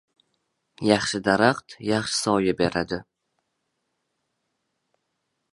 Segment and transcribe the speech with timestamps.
[0.91, 2.99] •Yaxshi daraxt yaxshi soya beradi.